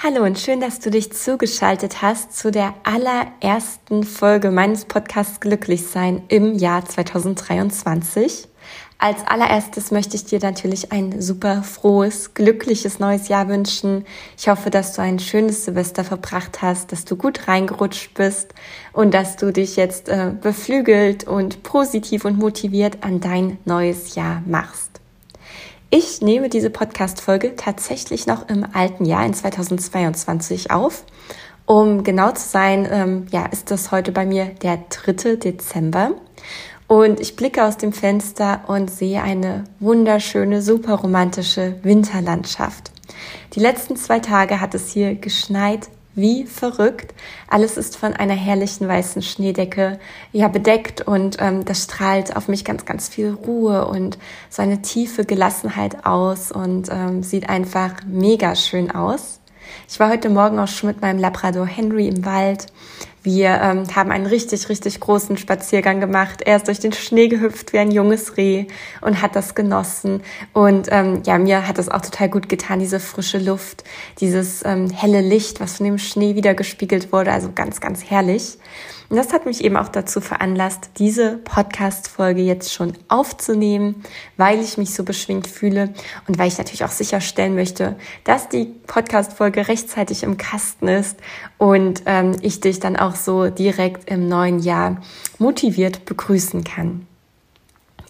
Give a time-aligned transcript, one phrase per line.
[0.00, 6.22] Hallo und schön, dass du dich zugeschaltet hast zu der allerersten Folge meines Podcasts Glücklichsein
[6.28, 8.46] im Jahr 2023.
[8.98, 14.04] Als allererstes möchte ich dir natürlich ein super frohes, glückliches neues Jahr wünschen.
[14.38, 18.54] Ich hoffe, dass du ein schönes Silvester verbracht hast, dass du gut reingerutscht bist
[18.92, 24.44] und dass du dich jetzt äh, beflügelt und positiv und motiviert an dein neues Jahr
[24.46, 24.87] machst.
[25.90, 31.04] Ich nehme diese Podcast-Folge tatsächlich noch im alten Jahr in 2022 auf.
[31.64, 35.36] Um genau zu sein, ähm, ja, ist das heute bei mir der 3.
[35.36, 36.10] Dezember.
[36.88, 42.90] Und ich blicke aus dem Fenster und sehe eine wunderschöne, super romantische Winterlandschaft.
[43.54, 47.14] Die letzten zwei Tage hat es hier geschneit wie verrückt.
[47.48, 49.98] Alles ist von einer herrlichen weißen Schneedecke
[50.32, 54.18] ja bedeckt und ähm, das strahlt auf mich ganz, ganz viel Ruhe und
[54.50, 59.40] so eine tiefe Gelassenheit aus und ähm, sieht einfach mega schön aus.
[59.88, 62.66] Ich war heute Morgen auch schon mit meinem Labrador Henry im Wald
[63.28, 66.40] wir ähm, haben einen richtig, richtig großen Spaziergang gemacht.
[66.40, 68.66] Er ist durch den Schnee gehüpft wie ein junges Reh
[69.02, 70.22] und hat das genossen.
[70.54, 73.84] Und ähm, ja, mir hat es auch total gut getan, diese frische Luft,
[74.20, 77.30] dieses ähm, helle Licht, was von dem Schnee wieder gespiegelt wurde.
[77.30, 78.56] Also ganz, ganz herrlich.
[79.10, 84.02] Und das hat mich eben auch dazu veranlasst, diese Podcast-Folge jetzt schon aufzunehmen,
[84.36, 85.94] weil ich mich so beschwingt fühle
[86.26, 91.18] und weil ich natürlich auch sicherstellen möchte, dass die Podcast-Folge rechtzeitig im Kasten ist
[91.56, 95.00] und ähm, ich dich dann auch so direkt im neuen Jahr
[95.38, 97.06] motiviert begrüßen kann.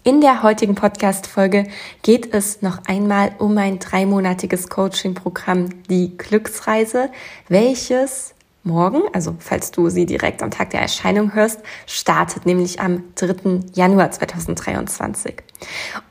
[0.03, 1.67] In der heutigen Podcast-Folge
[2.03, 7.09] geht es noch einmal um ein dreimonatiges Coaching-Programm, die Glücksreise,
[7.47, 8.33] welches
[8.63, 13.61] morgen, also falls du sie direkt am Tag der Erscheinung hörst, startet nämlich am 3.
[13.73, 15.35] Januar 2023.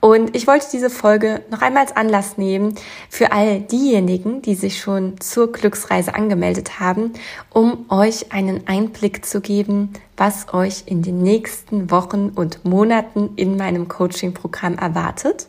[0.01, 2.75] Und ich wollte diese Folge noch einmal als Anlass nehmen
[3.09, 7.13] für all diejenigen, die sich schon zur Glücksreise angemeldet haben,
[7.51, 13.57] um euch einen Einblick zu geben, was euch in den nächsten Wochen und Monaten in
[13.57, 15.49] meinem Coaching-Programm erwartet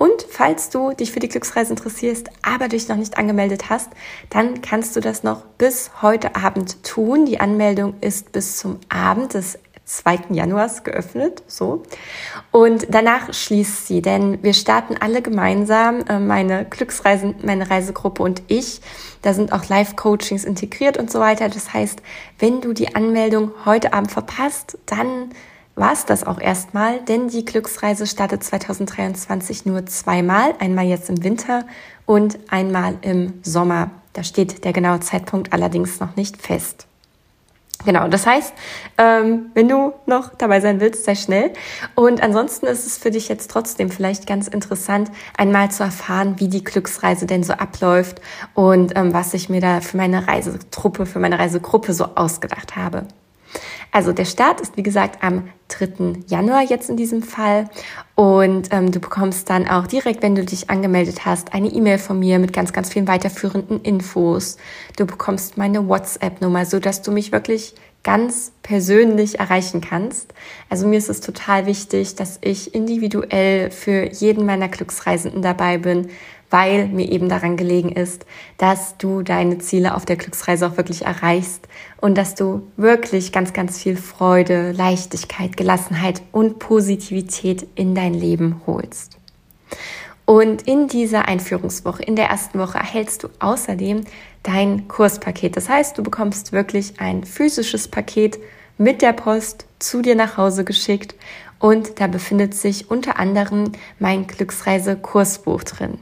[0.00, 3.90] und falls du dich für die Glücksreise interessierst, aber dich noch nicht angemeldet hast,
[4.30, 7.26] dann kannst du das noch bis heute Abend tun.
[7.26, 10.20] Die Anmeldung ist bis zum Abend des 2.
[10.30, 11.82] Januars geöffnet, so.
[12.50, 18.40] Und danach schließt sie, denn wir starten alle gemeinsam, äh, meine Glücksreisen, meine Reisegruppe und
[18.46, 18.80] ich.
[19.20, 21.50] Da sind auch Live-Coachings integriert und so weiter.
[21.50, 22.00] Das heißt,
[22.38, 25.34] wenn du die Anmeldung heute Abend verpasst, dann
[25.74, 31.22] war es das auch erstmal, denn die Glücksreise startet 2023 nur zweimal, einmal jetzt im
[31.24, 31.64] Winter
[32.06, 33.90] und einmal im Sommer.
[34.12, 36.86] Da steht der genaue Zeitpunkt allerdings noch nicht fest.
[37.84, 38.52] Genau, das heißt,
[38.98, 41.50] ähm, wenn du noch dabei sein willst, sei schnell.
[41.94, 46.48] Und ansonsten ist es für dich jetzt trotzdem vielleicht ganz interessant, einmal zu erfahren, wie
[46.48, 48.20] die Glücksreise denn so abläuft
[48.52, 53.06] und ähm, was ich mir da für meine Reisetruppe, für meine Reisegruppe so ausgedacht habe.
[53.92, 56.20] Also der Start ist wie gesagt am 3.
[56.26, 57.68] Januar jetzt in diesem Fall
[58.14, 62.18] und ähm, du bekommst dann auch direkt, wenn du dich angemeldet hast, eine E-Mail von
[62.18, 64.56] mir mit ganz, ganz vielen weiterführenden Infos.
[64.96, 70.32] Du bekommst meine WhatsApp-Nummer, so dass du mich wirklich ganz persönlich erreichen kannst.
[70.68, 76.08] Also mir ist es total wichtig, dass ich individuell für jeden meiner Glücksreisenden dabei bin,
[76.50, 78.26] weil mir eben daran gelegen ist,
[78.58, 81.68] dass du deine Ziele auf der Glücksreise auch wirklich erreichst
[82.00, 88.60] und dass du wirklich ganz, ganz viel Freude, Leichtigkeit, Gelassenheit und Positivität in dein Leben
[88.66, 89.16] holst.
[90.26, 94.04] Und in dieser Einführungswoche, in der ersten Woche, erhältst du außerdem
[94.44, 95.56] dein Kurspaket.
[95.56, 98.38] Das heißt, du bekommst wirklich ein physisches Paket
[98.78, 101.14] mit der Post zu dir nach Hause geschickt
[101.58, 105.98] und da befindet sich unter anderem mein Glücksreise-Kursbuch drin.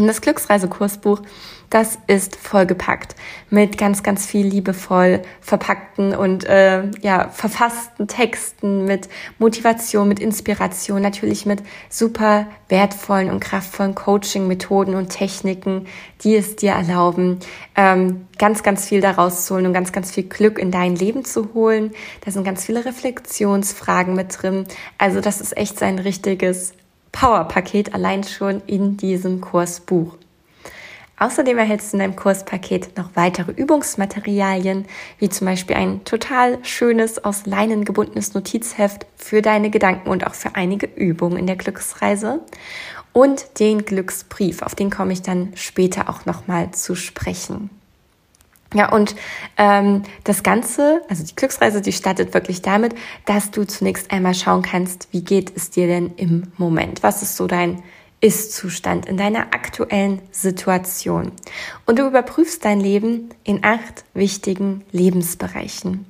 [0.00, 1.20] Und das Glücksreisekursbuch,
[1.68, 3.14] das ist vollgepackt
[3.50, 11.02] mit ganz, ganz viel liebevoll verpackten und äh, ja verfassten Texten, mit Motivation, mit Inspiration,
[11.02, 15.86] natürlich mit super wertvollen und kraftvollen Coaching-Methoden und Techniken,
[16.22, 17.38] die es dir erlauben,
[17.76, 21.26] ähm, ganz, ganz viel daraus zu holen und ganz, ganz viel Glück in dein Leben
[21.26, 21.92] zu holen.
[22.24, 24.64] Da sind ganz viele Reflexionsfragen mit drin.
[24.96, 26.72] Also das ist echt sein richtiges
[27.12, 30.16] Powerpaket allein schon in diesem Kursbuch.
[31.18, 34.86] Außerdem erhältst du in deinem Kurspaket noch weitere Übungsmaterialien,
[35.18, 40.34] wie zum Beispiel ein total schönes, aus Leinen gebundenes Notizheft für deine Gedanken und auch
[40.34, 42.40] für einige Übungen in der Glücksreise
[43.12, 47.68] und den Glücksbrief, auf den komme ich dann später auch nochmal zu sprechen.
[48.72, 49.16] Ja, und
[49.56, 52.94] ähm, das Ganze, also die Glücksreise, die startet wirklich damit,
[53.26, 57.02] dass du zunächst einmal schauen kannst, wie geht es dir denn im Moment?
[57.02, 57.82] Was ist so dein
[58.20, 61.32] Ist-Zustand in deiner aktuellen Situation?
[61.86, 66.06] Und du überprüfst dein Leben in acht wichtigen Lebensbereichen.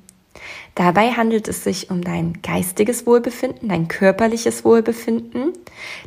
[0.75, 5.53] Dabei handelt es sich um dein geistiges Wohlbefinden, dein körperliches Wohlbefinden,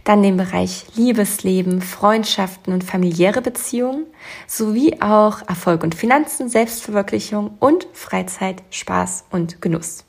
[0.04, 4.06] dann den Bereich Liebesleben, Freundschaften und familiäre Beziehungen,
[4.46, 10.04] sowie auch Erfolg und Finanzen, Selbstverwirklichung und Freizeit, Spaß und Genuss.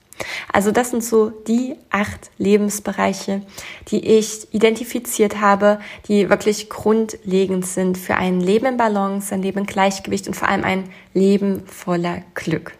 [0.51, 3.41] Also das sind so die acht Lebensbereiche,
[3.89, 9.59] die ich identifiziert habe, die wirklich grundlegend sind für ein Leben in Balance, ein Leben
[9.59, 12.73] in Gleichgewicht und vor allem ein Leben voller Glück.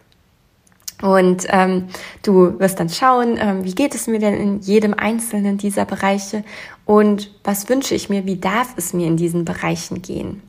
[1.02, 1.88] Und ähm,
[2.22, 6.42] du wirst dann schauen, ähm, wie geht es mir denn in jedem einzelnen dieser Bereiche
[6.86, 10.42] und was wünsche ich mir, wie darf es mir in diesen Bereichen gehen.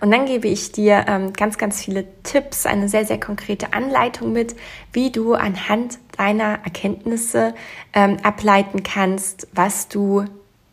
[0.00, 4.32] Und dann gebe ich dir ähm, ganz, ganz viele Tipps, eine sehr, sehr konkrete Anleitung
[4.32, 4.54] mit,
[4.92, 7.54] wie du anhand deiner Erkenntnisse
[7.92, 10.24] ähm, ableiten kannst, was du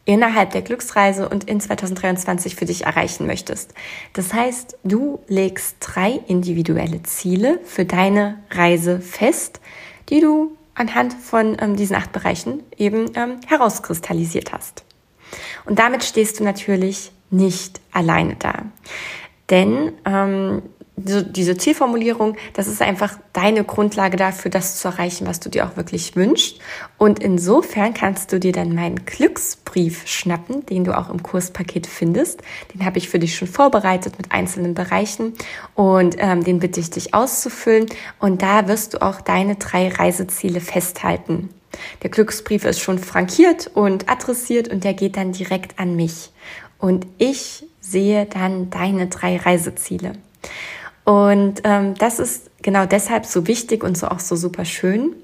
[0.05, 3.73] innerhalb der Glücksreise und in 2023 für dich erreichen möchtest.
[4.13, 9.61] Das heißt, du legst drei individuelle Ziele für deine Reise fest,
[10.09, 14.83] die du anhand von ähm, diesen acht Bereichen eben ähm, herauskristallisiert hast.
[15.65, 18.65] Und damit stehst du natürlich nicht alleine da.
[19.49, 20.61] Denn ähm,
[20.95, 25.75] diese Zielformulierung, das ist einfach deine Grundlage dafür, das zu erreichen, was du dir auch
[25.75, 26.59] wirklich wünschst.
[26.99, 32.41] Und insofern kannst du dir dann meinen Glücksbrief schnappen, den du auch im Kurspaket findest.
[32.73, 35.33] Den habe ich für dich schon vorbereitet mit einzelnen Bereichen
[35.73, 37.87] und ähm, den bitte ich dich auszufüllen.
[38.19, 41.49] Und da wirst du auch deine drei Reiseziele festhalten.
[42.03, 46.29] Der Glücksbrief ist schon frankiert und adressiert und der geht dann direkt an mich.
[46.77, 50.13] Und ich sehe dann deine drei Reiseziele.
[51.05, 55.15] Und ähm, das ist genau deshalb so wichtig und so auch so super schön,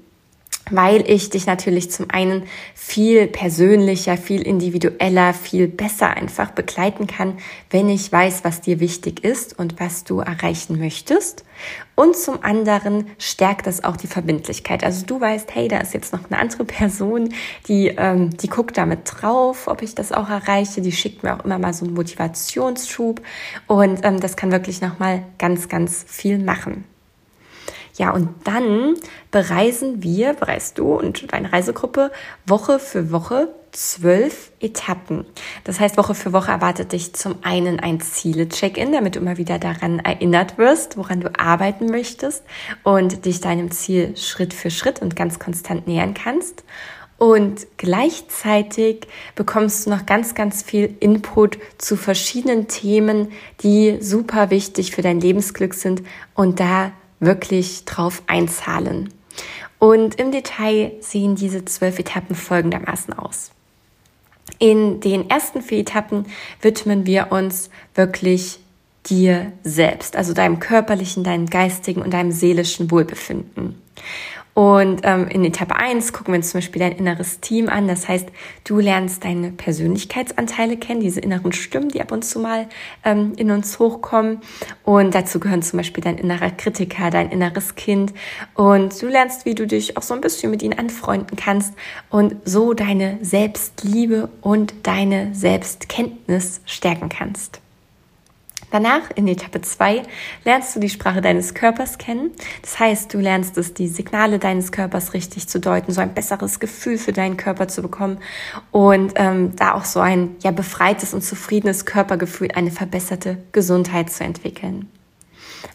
[0.70, 7.38] weil ich dich natürlich zum einen viel persönlicher, viel individueller, viel besser einfach begleiten kann,
[7.70, 11.44] wenn ich weiß, was dir wichtig ist und was du erreichen möchtest.
[11.94, 14.84] Und zum anderen stärkt das auch die Verbindlichkeit.
[14.84, 17.34] Also du weißt, hey, da ist jetzt noch eine andere Person,
[17.68, 20.80] die, ähm, die guckt damit drauf, ob ich das auch erreiche.
[20.80, 23.20] Die schickt mir auch immer mal so einen Motivationsschub.
[23.66, 26.84] Und ähm, das kann wirklich nochmal ganz, ganz viel machen.
[28.00, 28.94] Ja, und dann
[29.30, 32.10] bereisen wir, bereist du und deine Reisegruppe
[32.46, 35.26] Woche für Woche zwölf Etappen.
[35.64, 39.58] Das heißt, Woche für Woche erwartet dich zum einen ein Ziele-Check-in, damit du immer wieder
[39.58, 42.42] daran erinnert wirst, woran du arbeiten möchtest
[42.84, 46.64] und dich deinem Ziel Schritt für Schritt und ganz konstant nähern kannst.
[47.18, 53.30] Und gleichzeitig bekommst du noch ganz, ganz viel Input zu verschiedenen Themen,
[53.62, 56.02] die super wichtig für dein Lebensglück sind.
[56.32, 59.12] Und da wirklich drauf einzahlen.
[59.78, 63.50] Und im Detail sehen diese zwölf Etappen folgendermaßen aus.
[64.58, 66.26] In den ersten vier Etappen
[66.60, 68.58] widmen wir uns wirklich
[69.06, 73.80] dir selbst, also deinem körperlichen, deinem geistigen und deinem seelischen Wohlbefinden.
[74.54, 77.86] Und ähm, in Etappe 1 gucken wir uns zum Beispiel dein inneres Team an.
[77.88, 78.28] Das heißt,
[78.64, 82.68] du lernst deine Persönlichkeitsanteile kennen, diese inneren Stimmen, die ab und zu mal
[83.04, 84.40] ähm, in uns hochkommen.
[84.84, 88.12] Und dazu gehören zum Beispiel dein innerer Kritiker, dein inneres Kind.
[88.54, 91.74] Und du lernst, wie du dich auch so ein bisschen mit ihnen anfreunden kannst
[92.10, 97.60] und so deine Selbstliebe und deine Selbstkenntnis stärken kannst.
[98.70, 100.02] Danach, in Etappe 2,
[100.44, 102.30] lernst du die Sprache deines Körpers kennen.
[102.62, 106.60] Das heißt, du lernst es, die Signale deines Körpers richtig zu deuten, so ein besseres
[106.60, 108.18] Gefühl für deinen Körper zu bekommen
[108.70, 114.24] und ähm, da auch so ein ja befreites und zufriedenes Körpergefühl, eine verbesserte Gesundheit zu
[114.24, 114.88] entwickeln.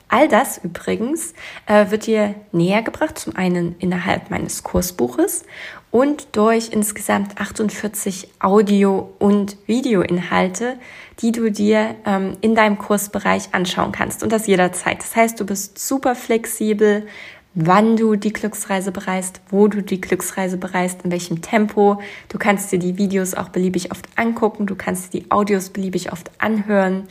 [0.08, 1.34] All das übrigens
[1.66, 5.46] äh, wird dir näher gebracht, zum einen innerhalb meines Kursbuches
[5.96, 10.78] und durch insgesamt 48 Audio- und Videoinhalte,
[11.22, 15.00] die du dir ähm, in deinem Kursbereich anschauen kannst und das jederzeit.
[15.00, 17.08] Das heißt, du bist super flexibel,
[17.54, 22.02] wann du die Glücksreise bereist, wo du die Glücksreise bereist, in welchem Tempo.
[22.28, 26.12] Du kannst dir die Videos auch beliebig oft angucken, du kannst dir die Audios beliebig
[26.12, 27.04] oft anhören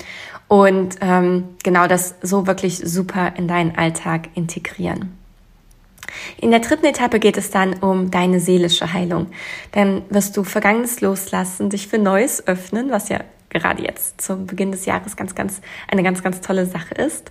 [0.47, 5.24] und ähm, genau das so wirklich super in deinen Alltag integrieren.
[6.41, 9.27] In der dritten Etappe geht es dann um deine seelische Heilung.
[9.73, 14.73] Dann wirst du Vergangenes loslassen, dich für Neues öffnen, was ja gerade jetzt zum Beginn
[14.73, 17.31] des Jahres ganz, ganz, eine ganz, ganz tolle Sache ist.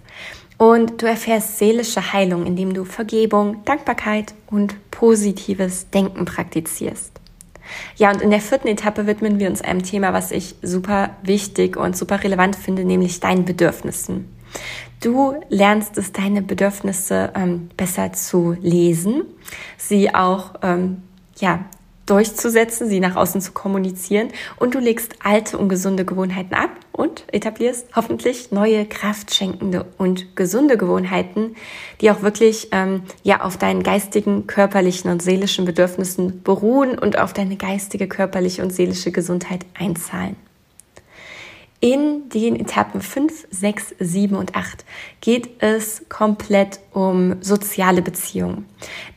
[0.57, 7.11] Und du erfährst seelische Heilung, indem du Vergebung, Dankbarkeit und positives Denken praktizierst.
[7.95, 11.77] Ja, und in der vierten Etappe widmen wir uns einem Thema, was ich super wichtig
[11.77, 14.29] und super relevant finde, nämlich deinen Bedürfnissen.
[15.01, 19.23] Du lernst es, deine Bedürfnisse ähm, besser zu lesen,
[19.77, 21.01] sie auch ähm,
[21.39, 21.65] ja,
[22.05, 27.23] durchzusetzen, sie nach außen zu kommunizieren und du legst alte und gesunde Gewohnheiten ab und
[27.33, 31.55] etablierst hoffentlich neue, kraftschenkende und gesunde Gewohnheiten,
[32.01, 37.33] die auch wirklich ähm, ja auf deinen geistigen, körperlichen und seelischen Bedürfnissen beruhen und auf
[37.33, 40.35] deine geistige, körperliche und seelische Gesundheit einzahlen.
[41.83, 44.85] In den Etappen 5, 6, 7 und 8
[45.19, 48.67] geht es komplett um soziale Beziehungen.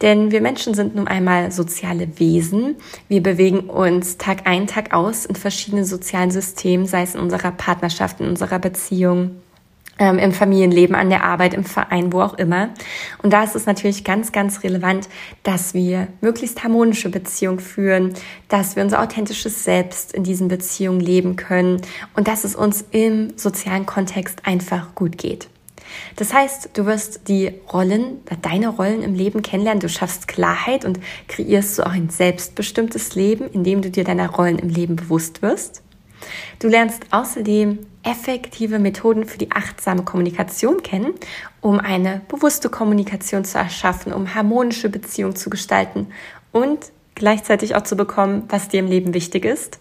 [0.02, 2.74] Denn wir Menschen sind nun einmal soziale Wesen.
[3.06, 7.52] Wir bewegen uns Tag ein, Tag aus in verschiedenen sozialen Systemen, sei es in unserer
[7.52, 9.36] Partnerschaft, in unserer Beziehung,
[9.98, 12.70] ähm, im Familienleben, an der Arbeit, im Verein, wo auch immer.
[13.22, 15.08] Und da ist es natürlich ganz, ganz relevant,
[15.42, 18.14] dass wir möglichst harmonische Beziehungen führen,
[18.48, 21.80] dass wir unser authentisches Selbst in diesen Beziehungen leben können
[22.14, 25.48] und dass es uns im sozialen Kontext einfach gut geht.
[26.16, 30.98] Das heißt, du wirst die Rollen, deine Rollen im Leben kennenlernen, du schaffst Klarheit und
[31.28, 35.82] kreierst so auch ein selbstbestimmtes Leben, indem du dir deiner Rollen im Leben bewusst wirst.
[36.58, 41.14] Du lernst außerdem effektive Methoden für die achtsame Kommunikation kennen,
[41.60, 46.08] um eine bewusste Kommunikation zu erschaffen, um harmonische Beziehungen zu gestalten
[46.52, 49.80] und gleichzeitig auch zu bekommen, was dir im Leben wichtig ist.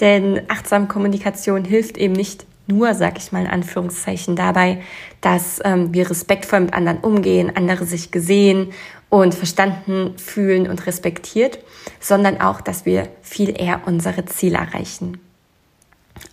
[0.00, 4.82] Denn achtsame Kommunikation hilft eben nicht nur, sag ich mal in Anführungszeichen, dabei,
[5.20, 8.72] dass ähm, wir respektvoll mit anderen umgehen, andere sich gesehen
[9.08, 11.58] und verstanden fühlen und respektiert,
[12.00, 15.20] sondern auch, dass wir viel eher unsere Ziele erreichen.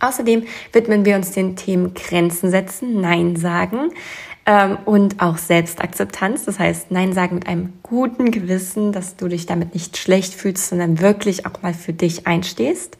[0.00, 3.90] Außerdem widmen wir uns den Themen Grenzen setzen, Nein sagen
[4.46, 6.44] ähm, und auch Selbstakzeptanz.
[6.44, 10.68] Das heißt, Nein sagen mit einem guten Gewissen, dass du dich damit nicht schlecht fühlst,
[10.68, 12.98] sondern wirklich auch mal für dich einstehst.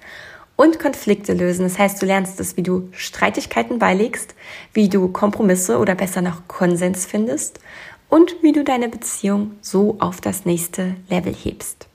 [0.56, 1.64] Und Konflikte lösen.
[1.64, 4.36] Das heißt, du lernst es, wie du Streitigkeiten beilegst,
[4.72, 7.58] wie du Kompromisse oder besser noch Konsens findest
[8.08, 11.88] und wie du deine Beziehung so auf das nächste Level hebst.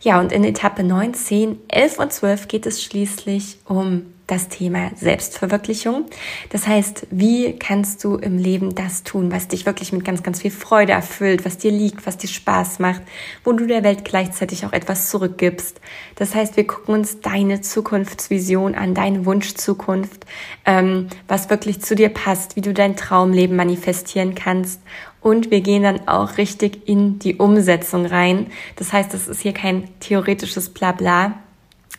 [0.00, 4.90] Ja, und in Etappe 9, 10, 11 und 12 geht es schließlich um das Thema
[4.96, 6.06] Selbstverwirklichung.
[6.50, 10.40] Das heißt, wie kannst du im Leben das tun, was dich wirklich mit ganz, ganz
[10.42, 13.02] viel Freude erfüllt, was dir liegt, was dir Spaß macht,
[13.44, 15.80] wo du der Welt gleichzeitig auch etwas zurückgibst.
[16.16, 20.26] Das heißt, wir gucken uns deine Zukunftsvision an, deine Wunschzukunft,
[20.64, 24.80] ähm, was wirklich zu dir passt, wie du dein Traumleben manifestieren kannst
[25.20, 28.46] und wir gehen dann auch richtig in die Umsetzung rein.
[28.76, 31.38] Das heißt, es ist hier kein theoretisches Blabla,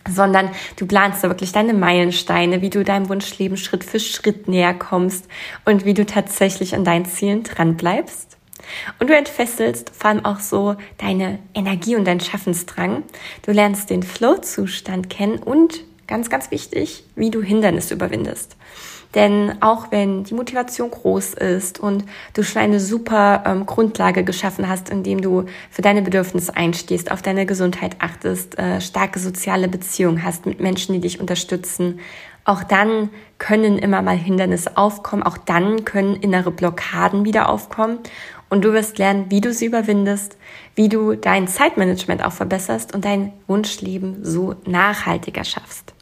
[0.10, 4.74] sondern du planst da wirklich deine Meilensteine, wie du deinem Wunschleben Schritt für Schritt näher
[4.74, 5.28] kommst
[5.66, 8.38] und wie du tatsächlich an deinen Zielen dran bleibst.
[9.00, 13.04] Und du entfesselst vor allem auch so deine Energie und deinen Schaffensdrang.
[13.46, 18.58] Du lernst den Flow-Zustand kennen und ganz, ganz wichtig, wie du Hindernisse überwindest.
[19.16, 24.70] Denn auch wenn die Motivation groß ist und du schon eine super ähm, Grundlage geschaffen
[24.70, 30.24] hast, indem du für deine Bedürfnisse einstehst, auf deine Gesundheit achtest, äh, starke soziale Beziehungen
[30.24, 32.00] hast mit Menschen, die dich unterstützen,
[32.44, 38.00] auch dann können immer mal Hindernisse aufkommen, auch dann können innere Blockaden wieder aufkommen
[38.50, 40.38] und du wirst lernen, wie du sie überwindest,
[40.76, 45.94] wie du dein Zeitmanagement auch verbesserst und dein Wunschleben so nachhaltiger schaffst.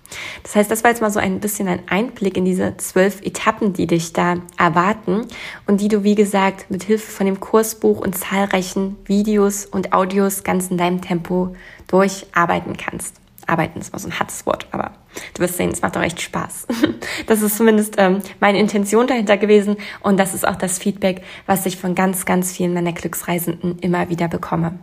[0.43, 3.73] Das heißt, das war jetzt mal so ein bisschen ein Einblick in diese zwölf Etappen,
[3.73, 5.25] die dich da erwarten
[5.67, 10.43] und die du, wie gesagt, mit Hilfe von dem Kursbuch und zahlreichen Videos und Audios
[10.43, 11.55] ganz in deinem Tempo
[11.87, 13.15] durcharbeiten kannst.
[13.49, 14.91] Arbeiten ist mal so ein hartes Wort, aber
[15.33, 16.67] du wirst sehen, es macht auch echt Spaß.
[17.25, 21.65] Das ist zumindest ähm, meine Intention dahinter gewesen und das ist auch das Feedback, was
[21.65, 24.79] ich von ganz, ganz vielen meiner Glücksreisenden immer wieder bekomme.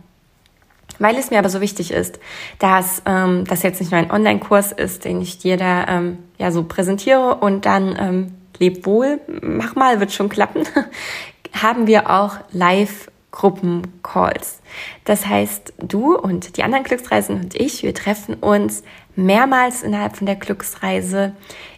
[0.99, 2.19] Weil es mir aber so wichtig ist,
[2.59, 6.51] dass ähm, das jetzt nicht nur ein Online-Kurs ist, den ich dir da ähm, ja
[6.51, 10.63] so präsentiere und dann ähm, leb wohl, mach mal, wird schon klappen,
[11.53, 14.61] haben wir auch live Gruppencalls.
[15.05, 18.83] Das heißt, du und die anderen Glücksreisen und ich, wir treffen uns
[19.15, 21.33] mehrmals innerhalb von der Glücksreise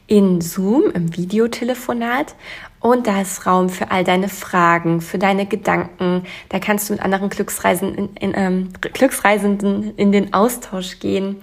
[0.10, 2.36] in Zoom, im Videotelefonat.
[2.82, 6.24] Und da ist Raum für all deine Fragen, für deine Gedanken.
[6.50, 11.42] Da kannst du mit anderen Glücksreisen in, in, ähm, Glücksreisenden in den Austausch gehen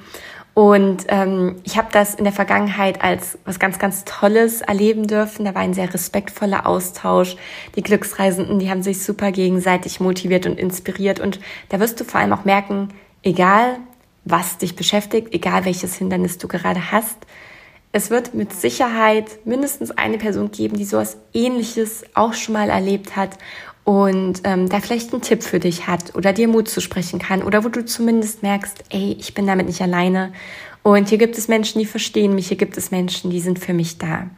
[0.56, 5.44] und ähm, ich habe das in der Vergangenheit als was ganz, ganz Tolles erleben dürfen.
[5.44, 7.36] Da war ein sehr respektvoller Austausch.
[7.74, 11.20] Die Glücksreisenden, die haben sich super gegenseitig motiviert und inspiriert.
[11.20, 12.88] Und da wirst du vor allem auch merken,
[13.22, 13.76] egal
[14.24, 17.18] was dich beschäftigt, egal welches Hindernis du gerade hast,
[17.96, 23.16] es wird mit Sicherheit mindestens eine Person geben, die sowas ähnliches auch schon mal erlebt
[23.16, 23.38] hat
[23.84, 27.42] und ähm, da vielleicht einen Tipp für dich hat oder dir Mut zu sprechen kann
[27.42, 30.34] oder wo du zumindest merkst, ey, ich bin damit nicht alleine
[30.82, 33.72] und hier gibt es Menschen, die verstehen mich, hier gibt es Menschen, die sind für
[33.72, 34.28] mich da.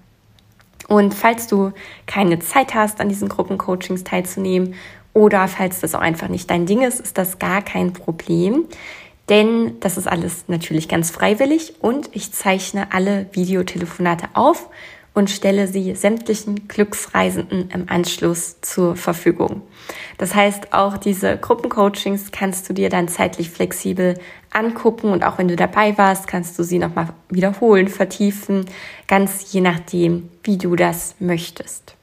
[0.86, 1.72] Und falls du
[2.06, 4.74] keine Zeit hast, an diesen Gruppencoachings teilzunehmen
[5.14, 8.66] oder falls das auch einfach nicht dein Ding ist, ist das gar kein Problem.
[9.28, 14.70] Denn das ist alles natürlich ganz freiwillig und ich zeichne alle Videotelefonate auf
[15.18, 19.62] und stelle sie sämtlichen Glücksreisenden im Anschluss zur Verfügung.
[20.16, 24.14] Das heißt, auch diese Gruppencoachings kannst du dir dann zeitlich flexibel
[24.50, 28.64] angucken und auch wenn du dabei warst, kannst du sie nochmal wiederholen, vertiefen,
[29.08, 31.97] ganz je nachdem, wie du das möchtest.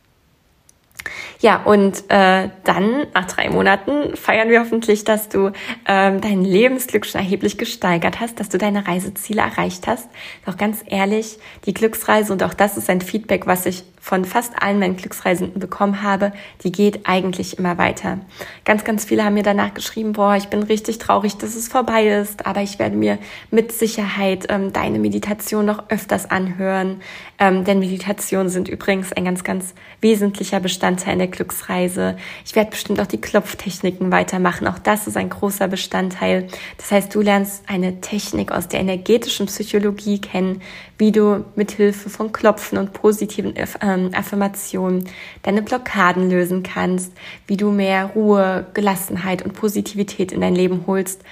[1.45, 5.51] Ja, und äh, dann, nach drei Monaten, feiern wir hoffentlich, dass du
[5.87, 10.09] ähm, dein Lebensglück schon erheblich gesteigert hast, dass du deine Reiseziele erreicht hast.
[10.47, 11.37] Doch ganz ehrlich,
[11.67, 15.59] die Glücksreise, und auch das ist ein Feedback, was ich von fast allen meinen Glücksreisenden
[15.59, 16.31] bekommen habe,
[16.63, 18.19] die geht eigentlich immer weiter.
[18.63, 22.07] Ganz, ganz viele haben mir danach geschrieben, boah, ich bin richtig traurig, dass es vorbei
[22.09, 23.17] ist, aber ich werde mir
[23.49, 27.01] mit Sicherheit ähm, deine Meditation noch öfters anhören.
[27.39, 32.15] Ähm, denn Meditationen sind übrigens ein ganz, ganz wesentlicher Bestandteil der Glücksreise.
[32.45, 34.67] Ich werde bestimmt auch die Klopftechniken weitermachen.
[34.67, 36.47] Auch das ist ein großer Bestandteil.
[36.77, 40.61] Das heißt, du lernst eine Technik aus der energetischen Psychologie kennen,
[40.99, 43.55] wie du mit Hilfe von Klopfen und positiven
[43.95, 45.07] ähm, Affirmationen
[45.43, 47.11] deine Blockaden lösen kannst,
[47.47, 51.23] wie du mehr Ruhe, Gelassenheit und Positivität in dein Leben holst.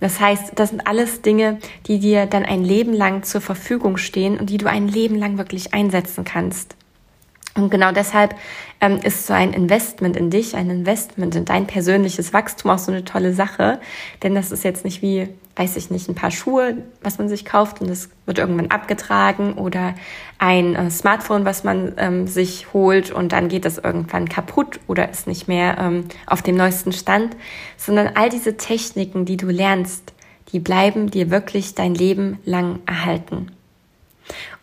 [0.00, 4.36] Das heißt, das sind alles Dinge, die dir dann ein Leben lang zur Verfügung stehen
[4.36, 6.74] und die du ein Leben lang wirklich einsetzen kannst.
[7.54, 8.34] Und genau deshalb
[8.80, 12.90] ähm, ist so ein Investment in dich, ein Investment in dein persönliches Wachstum auch so
[12.90, 13.78] eine tolle Sache.
[14.22, 17.44] Denn das ist jetzt nicht wie, weiß ich nicht, ein paar Schuhe, was man sich
[17.44, 19.94] kauft und das wird irgendwann abgetragen oder
[20.38, 25.10] ein äh, Smartphone, was man ähm, sich holt und dann geht das irgendwann kaputt oder
[25.10, 27.36] ist nicht mehr ähm, auf dem neuesten Stand,
[27.76, 30.14] sondern all diese Techniken, die du lernst,
[30.52, 33.50] die bleiben dir wirklich dein Leben lang erhalten.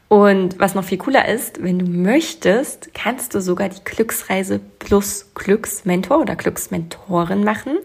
[0.07, 5.27] Und was noch viel cooler ist, wenn du möchtest, kannst du sogar die Glücksreise plus
[5.35, 7.77] Glücksmentor oder Glücksmentorin machen.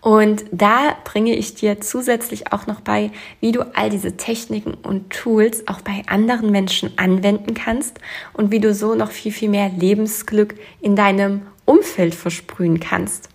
[0.00, 3.10] Und da bringe ich dir zusätzlich auch noch bei,
[3.40, 7.98] wie du all diese Techniken und Tools auch bei anderen Menschen anwenden kannst
[8.32, 13.28] und wie du so noch viel, viel mehr Lebensglück in deinem Umfeld versprühen kannst.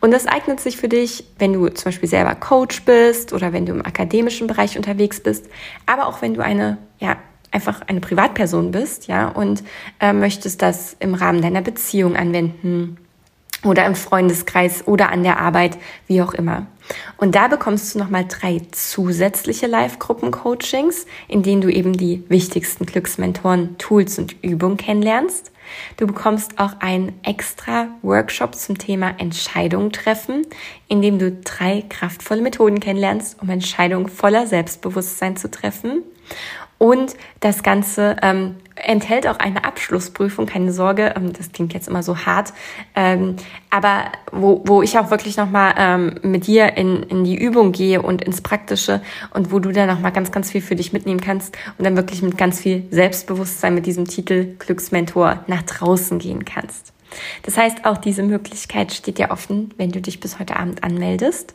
[0.00, 3.66] Und das eignet sich für dich, wenn du zum Beispiel selber Coach bist oder wenn
[3.66, 5.46] du im akademischen Bereich unterwegs bist,
[5.86, 7.16] aber auch wenn du eine ja,
[7.50, 9.62] einfach eine Privatperson bist, ja, und
[10.00, 12.96] äh, möchtest das im Rahmen deiner Beziehung anwenden
[13.64, 16.66] oder im Freundeskreis oder an der Arbeit, wie auch immer.
[17.16, 23.78] Und da bekommst du nochmal drei zusätzliche Live-Gruppen-Coachings, in denen du eben die wichtigsten Glücksmentoren,
[23.78, 25.52] Tools und Übungen kennenlernst.
[25.96, 30.46] Du bekommst auch einen extra Workshop zum Thema Entscheidungen treffen,
[30.88, 36.02] in dem du drei kraftvolle Methoden kennenlernst, um Entscheidungen voller Selbstbewusstsein zu treffen.
[36.82, 42.02] Und das Ganze ähm, enthält auch eine Abschlussprüfung, keine Sorge, ähm, das klingt jetzt immer
[42.02, 42.52] so hart,
[42.96, 43.36] ähm,
[43.70, 48.02] aber wo, wo ich auch wirklich nochmal ähm, mit dir in, in die Übung gehe
[48.02, 49.00] und ins Praktische
[49.32, 52.20] und wo du dann nochmal ganz, ganz viel für dich mitnehmen kannst und dann wirklich
[52.20, 56.92] mit ganz viel Selbstbewusstsein mit diesem Titel Glücksmentor nach draußen gehen kannst.
[57.44, 61.54] Das heißt, auch diese Möglichkeit steht dir offen, wenn du dich bis heute Abend anmeldest.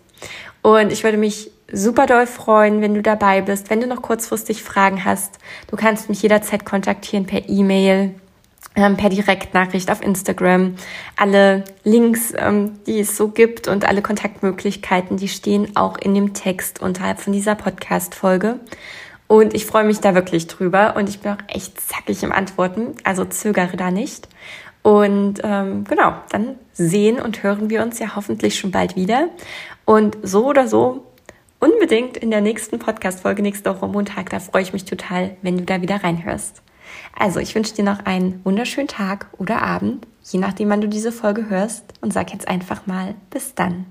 [0.62, 4.64] Und ich würde mich super doll freuen, wenn du dabei bist, wenn du noch kurzfristig
[4.64, 5.40] Fragen hast.
[5.70, 8.16] Du kannst mich jederzeit kontaktieren per E-Mail,
[8.76, 10.76] ähm, per Direktnachricht auf Instagram.
[11.18, 16.34] Alle Links, ähm, die es so gibt und alle Kontaktmöglichkeiten, die stehen auch in dem
[16.34, 18.60] Text unterhalb von dieser Podcast-Folge.
[19.28, 22.96] Und ich freue mich da wirklich drüber und ich bin auch echt zackig im Antworten,
[23.04, 24.30] also zögere da nicht.
[24.84, 29.28] Und ähm, genau, dann sehen und hören wir uns ja hoffentlich schon bald wieder.
[29.84, 31.07] Und so oder so
[31.60, 34.30] unbedingt in der nächsten Podcast-Folge nächste Woche Montag.
[34.30, 36.62] Da freue ich mich total, wenn du da wieder reinhörst.
[37.18, 41.12] Also, ich wünsche dir noch einen wunderschönen Tag oder Abend, je nachdem, wann du diese
[41.12, 43.86] Folge hörst und sag jetzt einfach mal bis dann.